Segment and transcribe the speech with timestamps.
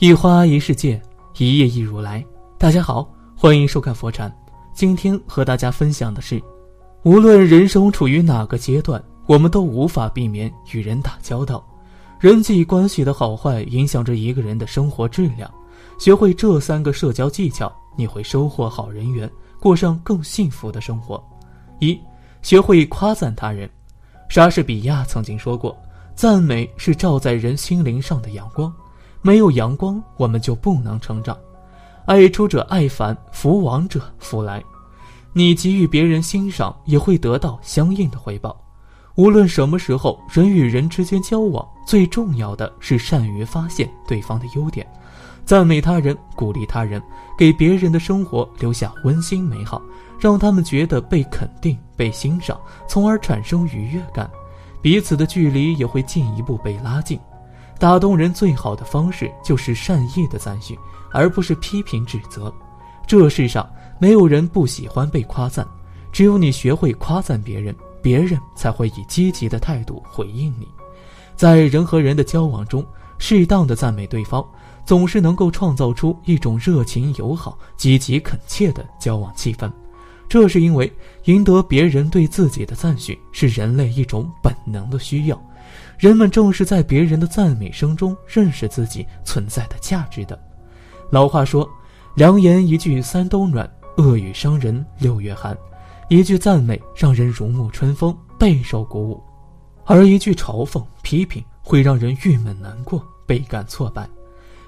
[0.00, 1.02] 一花一世界，
[1.38, 2.24] 一叶一如来。
[2.56, 4.32] 大家好，欢迎收看佛禅。
[4.72, 6.40] 今天和大家分享的是，
[7.02, 11.66] 无论人生处于哪个阶段，我们都无法避免与人打交道。
[12.20, 15.52] 人际关系的好坏影响着一个人的生活质量。
[15.98, 21.20] 学会这三个社交技巧，你会收获好人缘，过上更幸福的生活。
[21.80, 21.98] 一，
[22.40, 23.68] 学会夸赞他人。
[24.28, 25.76] 莎士比亚曾经说过
[26.14, 28.72] ：“赞美是照在人心灵上的阳光。”
[29.22, 31.36] 没有阳光，我们就不能成长。
[32.06, 34.62] 爱出者爱返，福往者福来。
[35.32, 38.56] 你给予别人欣赏，也会得到相应的回报。
[39.14, 44.86] 无论什么时候，人与人之间交往，最重要的是善于发现对方的优点，
[45.44, 47.02] 赞美他人，鼓励他人，
[47.36, 49.82] 给别人的生活留下温馨美好，
[50.18, 52.58] 让他们觉得被肯定、被欣赏，
[52.88, 54.30] 从而产生愉悦感，
[54.80, 57.18] 彼此的距离也会进一步被拉近。
[57.78, 60.76] 打动人最好的方式就是善意的赞许，
[61.12, 62.52] 而不是批评指责。
[63.06, 65.66] 这世上没有人不喜欢被夸赞，
[66.10, 70.66] 只有你学会夸赞别人，别人才会以积极的态度回应你。
[71.36, 72.84] 在人和人的交往中，
[73.16, 74.44] 适当的赞美对方，
[74.84, 79.70] 总是能够创造出一种热情友好、积极恳切的交往气氛。
[80.28, 80.92] 这是因为
[81.24, 85.40] 赢得别人对自己的赞许，是人类一种本能的需要。
[85.98, 90.40] 人们正是在别人的赞美声中认识自己存在的价值的。
[91.10, 91.68] 老话说
[92.14, 95.58] ：“良言一句三冬暖，恶语伤人六月寒。”
[96.08, 99.20] 一句赞美让人如沐春风，备受鼓舞；
[99.84, 104.08] 而一句嘲讽、批评会让人郁闷难过，倍感挫败。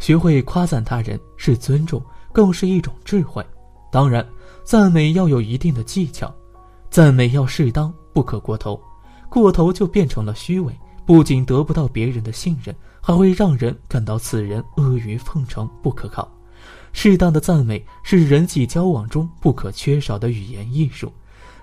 [0.00, 3.46] 学会夸赞他人是尊重，更是一种智慧。
[3.92, 4.26] 当然，
[4.64, 6.34] 赞美要有一定的技巧，
[6.90, 8.78] 赞美要适当，不可过头，
[9.30, 10.76] 过头就变成了虚伪。
[11.04, 16.30] 不仅得不到别人的信任，还会让人感到此人阿谀奉承、不可靠。
[16.92, 21.12] 适当的赞美是人际交往中不可缺少的语言艺术。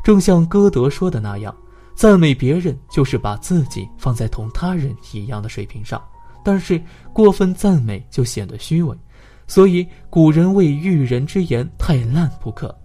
[0.03, 1.55] 正像歌德说的那样，
[1.95, 6.01] 赞美别人就是把自己放在同他人一样的水平上。
[6.43, 6.81] 但是
[7.13, 8.97] 过分赞美就显得虚伪，
[9.45, 12.75] 所以古人谓育人之言太烂不可。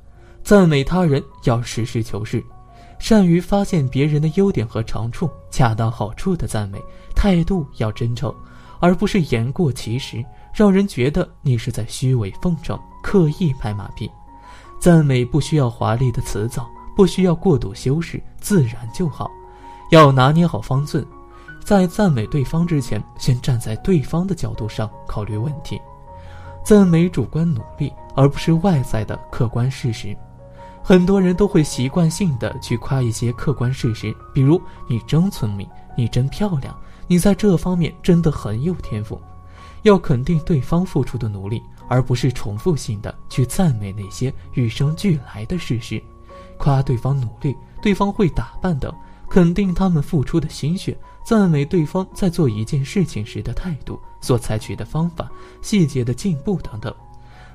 [0.42, 2.44] 赞美他人要实事求是。
[3.04, 6.82] 善于发现别人的优点和长处，恰到好处的赞美，
[7.14, 8.34] 态度要真诚，
[8.80, 14.10] 而不是言过其实，让人觉得你是在虚伪奉承、刻意拍马屁。
[14.80, 16.66] 赞美不需要华丽的辞藻，
[16.96, 19.30] 不需要过度修饰，自然就好。
[19.90, 21.06] 要拿捏好方寸，
[21.62, 25.78] 在赞美对方之前，先站在对方的角度上考虑问题。
[26.64, 30.16] 赞美主观努力，而不是外在的客观事实。
[30.86, 36.78] 很多人都会习惯性的去夸一些客观事实，比如你真聪明，你真漂亮，
[37.08, 39.18] 你在这方面真的很有天赋。
[39.84, 46.02] 要肯定对方付出的努力，而不是重复性的去赞美那些与生俱来的事实。
[46.58, 48.94] 夸对方努力，对方会打扮等，
[49.30, 50.94] 肯定他们付出的心血，
[51.24, 56.94] 赞美对方在做一件事情时的态度、所采取的方法、细节的进步等等。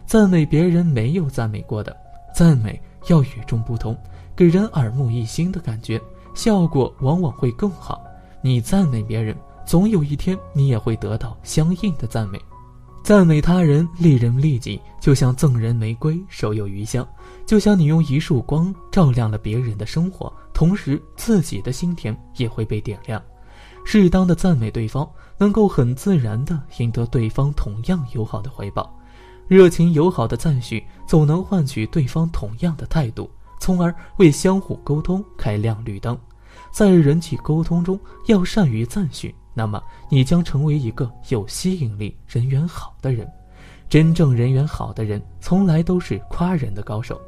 [0.07, 1.95] 赞美别人没有赞美过的，
[2.33, 2.81] 赞美。
[3.09, 3.97] 要与众不同，
[4.35, 6.01] 给人耳目一新的感觉，
[6.33, 8.01] 效果往往会更好。
[8.41, 12.39] 你赞美别人，总有一天你也会得到相应的赞美。
[13.03, 17.07] 赞美他人，利人利己，就像赠人玫瑰，手有余香。
[17.45, 23.21] 就像你用一束光照亮了别人的生活，同时自己的心田也会被点亮。
[23.85, 28.93] 适当的赞美对方，能够很自然地赢得对方同样友好的回报。
[29.49, 33.27] 热情友好的赞许，总能换取对方同样的态度，
[33.59, 36.15] 从而为相互沟通开亮绿灯。
[36.69, 43.27] 在人际沟通中，要善于赞许，那么你将成为一个有吸引力、人缘好的人。
[43.89, 47.19] 真正人缘好的人，从来都是夸人的高手。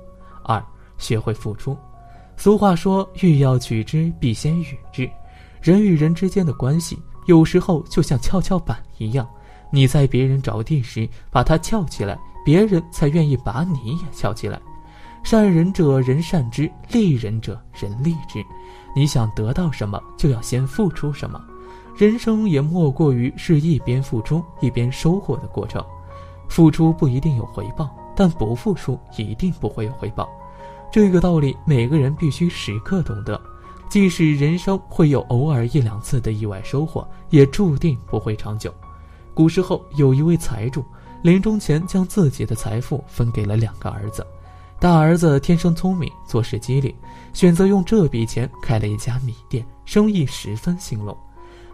[0.44, 0.64] 二，
[1.00, 1.76] 学会付出。
[2.38, 5.10] 俗话说：“欲要取之，必先予之。”
[5.60, 9.28] 人与人之间的关系，有时候就像跷跷板一样。
[9.72, 14.60] 你在别人着地时把他翘起来，别人才愿意把你也翘起来。
[15.24, 18.44] 善人者人善之，利人者人利之。
[18.96, 21.42] 你想得到什么，就要先付出什么。
[21.96, 25.84] 人生也莫过于是一边付出一边收获的过程。
[26.50, 30.28] 付出不一定有回报，但不付出一定不会有回报。
[30.92, 33.40] 这个道理每个人必须时刻懂得。
[33.90, 38.74] 即使人生会有偶尔一两次的意外收获，也注定不会长久。
[39.34, 40.84] 古时候有一位财主，
[41.22, 44.26] 临终前将自己的财富分给了两个儿子。
[44.80, 46.94] 大儿子天生聪明，做事机灵，
[47.34, 51.16] 选择用这笔钱开了一家米店，生意十分兴隆。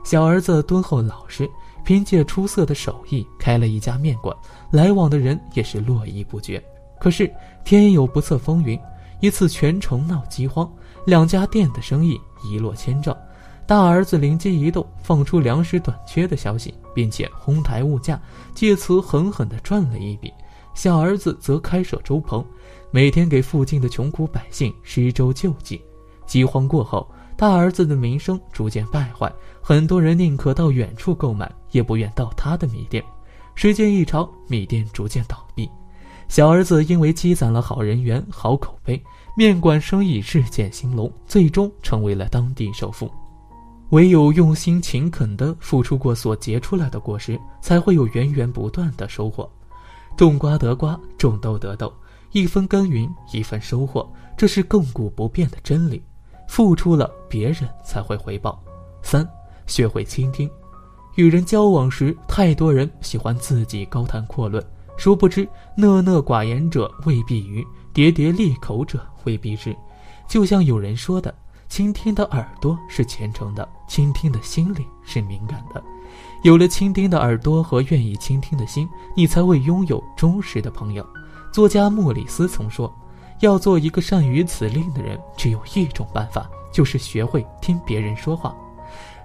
[0.04, 1.50] 小儿子敦厚老实，
[1.84, 4.36] 凭借出色的手艺开了一家面馆，
[4.72, 6.64] 来往的人也是络绎不绝。
[7.00, 7.32] 可是
[7.64, 8.80] 天有不测风云，
[9.20, 10.70] 一次全城闹饥荒，
[11.06, 13.16] 两家店的生意一落千丈。
[13.68, 18.20] 大儿子灵机一动，放出粮食短缺的消息，并且哄抬物价，
[18.56, 20.34] 借此狠狠地赚了一笔。
[20.74, 22.46] 小儿子则开设粥棚，
[22.92, 25.82] 每天给附近的穷苦百姓施粥救济。
[26.26, 27.06] 饥荒过后。
[27.36, 29.32] 大儿子的名声逐渐败坏，
[29.62, 33.04] 很多人宁可到远处购买，也不愿到他的米店。
[33.54, 35.70] 时间一长，米店逐渐倒闭。
[36.28, 39.00] 小儿子因为积攒了好人缘、好口碑，
[39.36, 43.08] 面馆生意日渐兴隆，最终成为了当地首富。
[43.92, 49.50] 唯有用心勤恳地付出过所结出来的果实，才会有源源不断的收获。
[50.18, 51.94] 种瓜得瓜，种豆得豆，
[52.32, 56.04] 一分耕耘一分收获，这是亘古不变的真理。
[56.48, 58.62] 付出了，别人才会回报。
[59.04, 59.28] 三，
[59.68, 60.50] 学会倾听。
[61.16, 64.64] 与人交往时，太多人喜欢自己高谈阔论，
[64.98, 69.76] 殊不知讷讷寡言者未必愚，喋喋利口者未必智。
[70.28, 71.34] 就像有人说的
[71.70, 75.84] ：“倾听的耳朵是虔诚的，倾听的心灵是敏感的。”
[76.44, 81.06] 有了倾听的耳朵和愿意倾听的心，你才会拥有忠实的朋友。
[81.52, 82.94] 作家莫里斯曾说。
[83.42, 88.56] 要做一个善于此令的人，只有一种办法，就是学会听别人说话。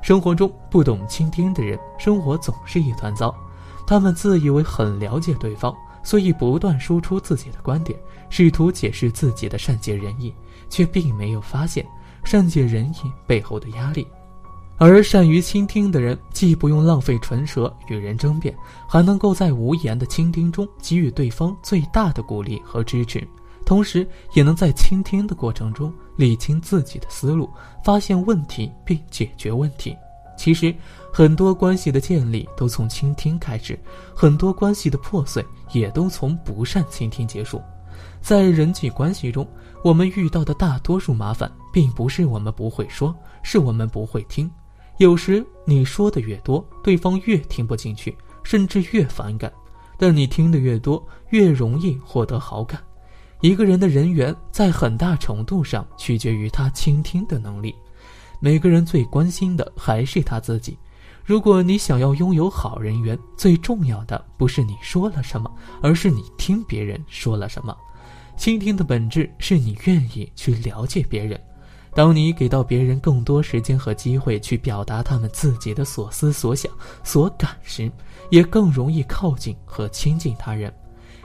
[0.02, 3.34] 生活中不懂倾听的人，生活总是一团糟。
[3.86, 7.98] 他们自以为很了解对方，所以不断输出自己的观点，
[8.28, 10.34] 试图解释自己的善解人意，
[10.68, 11.86] 却并没有发现
[12.24, 14.06] 善解人意背后的压力。
[14.78, 18.52] 而善于倾听的人，既不用浪费唇舌与人争辩，
[18.88, 23.26] 还能够在无言的倾听中给予对方最大的鼓励和支持。
[23.64, 24.04] 同时，
[24.34, 27.48] 也能在倾听的过程中理清自己的思路，
[27.84, 29.96] 发现问题并解决问题。
[30.36, 30.74] 其实，
[31.12, 33.78] 很多关系的建立都从倾听开始，
[34.16, 37.62] 很多关系的破碎也都从不善倾听结束。
[38.22, 39.46] 在人际关系中，
[39.82, 44.48] 我们遇到的大多数麻烦，并不是我们不会说，是我们不会听。
[44.98, 49.50] 有时你说的越多，对方越听不进去，甚至越反感；
[49.98, 52.80] 但你听的越多，越容易获得好感。
[53.40, 57.74] 一个人的人缘在很大程度上取决于他倾听的能力。
[58.38, 60.78] 每个人最关心的还是他自己。
[61.24, 65.50] 如果你想要拥有好人缘，最重要的不是你说了什么，
[65.82, 67.76] 而是你听别人说了什么。
[68.42, 71.40] 倾听的本质是你愿意去了解别人。
[71.94, 76.68] 当你给到别人更多时间和机会去表达他们自己的所思所想、
[77.04, 77.88] 所感时，
[78.30, 80.74] 也更容易靠近和亲近他人。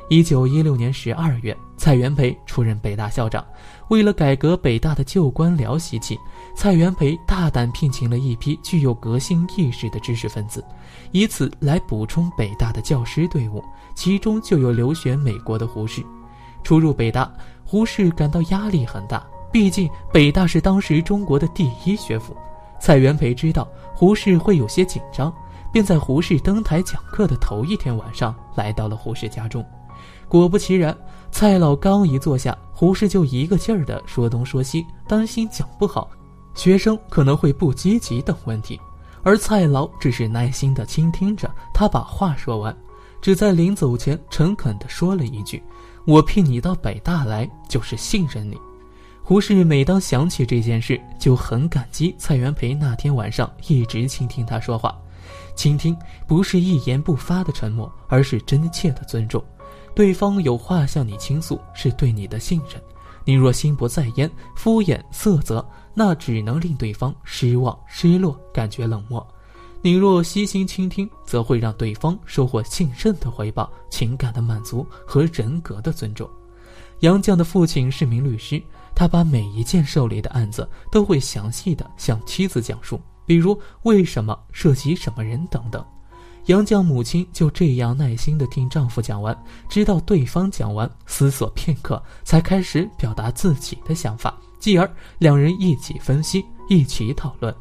[0.09, 3.43] 一九一六年十二月，蔡元培出任北大校长。
[3.89, 6.15] 为了改革北大的旧官僚习气，
[6.55, 10.63] 蔡元培大胆聘请了一批具有革新意识的知识分子，
[11.11, 13.63] 以此来补充北大的教师队伍。
[13.95, 16.05] 其中就有留学美国的胡适。
[16.67, 17.31] 初入北大，
[17.63, 22.35] 胡适感到压力很大，毕竟北大是当时中国的第一学府。
[22.77, 23.65] 蔡元培知道
[23.95, 25.33] 胡适会有些紧张，
[25.71, 29.65] 便在胡适登台讲课的头一天晚上，来到了胡适家中。
[30.27, 30.93] 果不其然，
[31.31, 36.09] 蔡老刚一坐下，胡适就一个劲儿地说东说西，担心讲不好，
[36.53, 38.77] 学生可能会不积极等问题。
[39.23, 42.75] 而蔡老只是耐心地倾听着他把话说完，
[43.21, 45.63] 只在临走前诚恳地说了一句
[46.07, 48.57] ：“我聘你到北大来，就是信任你。”
[49.21, 54.97] 胡适每当想起这件事，就很感激蔡元培那天晚上一直倾听他说话。
[55.53, 55.93] 倾听
[56.25, 59.43] 不是一言不发的沉默，而是真切的尊重。
[59.93, 62.81] 对方有话向你倾诉，是对你的信任。
[63.25, 69.27] 你若心不在焉、敷衍塞责，那只能令对方失望、失落，感觉冷漠。
[69.81, 76.29] 你若悉心倾听，则会让对方收获信任的回报、情感的满足和人格的尊重。
[77.01, 78.61] 杨绛的父亲是名律师，
[78.95, 85.85] 他把每一件受理的案子都会详细的向妻子讲述，比如为什么、涉及什么人等等。
[86.47, 89.37] 杨绛母亲就这样耐心地听丈夫讲完，
[89.69, 97.53] 直到对方讲完，思索片刻，才开始表达自己的想法，继而两人一起分析，一起讨论。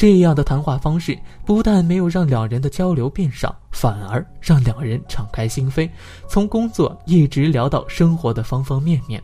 [0.00, 1.14] 这样的谈话方式
[1.44, 5.90] 不但没有让两人的交流变少，反而让两人敞开心扉，
[6.26, 9.22] 从工作一直聊到生活的方方面面。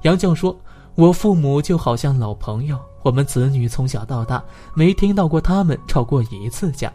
[0.00, 0.58] 杨绛说
[0.96, 4.42] ：“我父母就好像老朋友，我们子女从小到大
[4.74, 6.90] 没听到过他们吵过一次架。”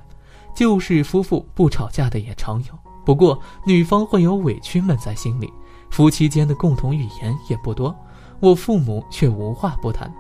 [0.57, 2.73] 就是夫妇不吵架的也常有，
[3.05, 5.53] 不过女方会有委屈闷在心里，
[5.91, 7.95] 夫妻间的共同语言也不多。
[8.39, 10.11] 我父母却无话不谈，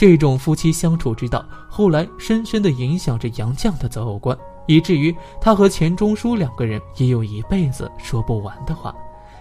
[0.00, 4.34] 这种夫妻相处之道，后来深深地影响着杨绛的择偶观，
[4.66, 8.96] 以至于他和钱钟书两个人也有一辈子说不完的话。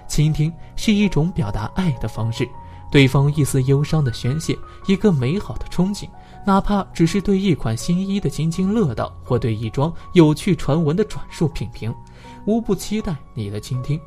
[0.05, 2.45] 倾听是一种表达爱的方式，
[2.91, 4.53] 对方一丝忧伤的宣泄，
[4.85, 6.09] 一个美好的憧憬，
[6.45, 11.95] 哪怕只是对一款新衣的津津乐道，或对一桩有趣传闻的转述品评，
[12.45, 13.97] 无不期待你的倾听。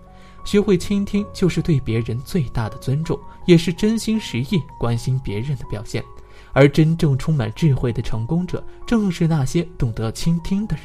[0.45, 6.05] 学会倾听，就是对别人最大的尊重，也是真心实意关心别人的表现。
[6.53, 10.85] 而真正充满智慧的成功者，正是那些懂得倾听的人。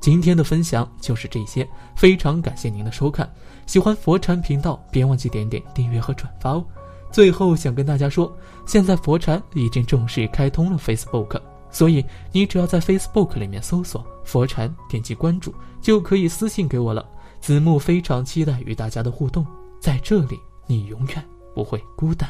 [0.00, 3.28] 今天的分享就是这些，非常感谢您的收看。
[3.66, 6.64] 喜欢佛禅频道，别忘记点点订阅和转发哦。
[7.10, 8.32] 最后想跟大家说，
[8.66, 11.40] 现在佛禅已经正式开通了 Facebook，
[11.70, 17.04] 所以你只要在 Facebook 里面搜索“佛禅”，点击关注，就可以私信给我了。
[17.40, 19.44] 子木非常期待与大家的互动，
[19.80, 22.28] 在这里你永远不会孤单。